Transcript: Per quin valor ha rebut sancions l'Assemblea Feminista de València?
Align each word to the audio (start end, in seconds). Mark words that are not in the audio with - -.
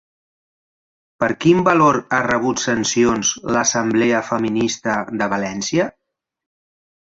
Per 1.23 1.29
quin 1.45 1.59
valor 1.67 1.99
ha 2.17 2.23
rebut 2.29 2.65
sancions 2.65 3.35
l'Assemblea 3.53 4.25
Feminista 4.33 4.99
de 5.23 5.31
València? 5.39 5.91